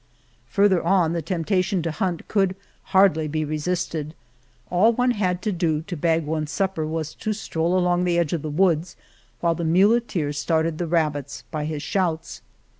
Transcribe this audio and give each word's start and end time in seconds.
Farther 0.47 0.81
on 0.81 1.13
the 1.13 1.21
temptation 1.21 1.83
to 1.83 1.91
hunt 1.91 2.27
could 2.27 2.55
hardly 2.85 3.27
be 3.27 3.45
resisted— 3.45 4.15
all 4.71 4.93
one 4.93 5.11
had 5.11 5.43
to 5.43 5.51
do 5.51 5.83
to 5.83 5.95
bag 5.95 6.25
one's 6.25 6.49
supper 6.49 6.87
was 6.87 7.13
to 7.13 7.33
stroll 7.33 7.77
along 7.77 8.03
the 8.05 8.17
edge 8.17 8.33
of 8.33 8.41
the 8.41 8.49
woods 8.49 8.95
while 9.41 9.53
the 9.53 9.63
muleteer 9.63 10.33
started 10.33 10.79
the 10.79 10.87
rabbits 10.87 11.43
by 11.51 11.65
his 11.65 11.83
shouts. 11.83 12.41